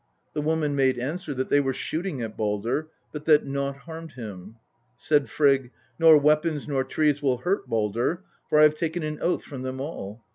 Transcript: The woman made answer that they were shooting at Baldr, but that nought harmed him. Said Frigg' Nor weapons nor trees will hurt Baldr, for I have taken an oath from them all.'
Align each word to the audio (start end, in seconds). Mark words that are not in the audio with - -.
The 0.33 0.41
woman 0.41 0.75
made 0.75 0.97
answer 0.97 1.31
that 1.35 1.49
they 1.49 1.59
were 1.59 1.73
shooting 1.73 2.23
at 2.23 2.35
Baldr, 2.35 2.87
but 3.11 3.25
that 3.25 3.45
nought 3.45 3.75
harmed 3.77 4.13
him. 4.13 4.55
Said 4.97 5.29
Frigg' 5.29 5.69
Nor 5.99 6.17
weapons 6.17 6.67
nor 6.67 6.83
trees 6.83 7.21
will 7.21 7.37
hurt 7.37 7.69
Baldr, 7.69 8.23
for 8.49 8.57
I 8.59 8.63
have 8.63 8.73
taken 8.73 9.03
an 9.03 9.19
oath 9.19 9.43
from 9.43 9.61
them 9.61 9.79
all.' 9.79 10.25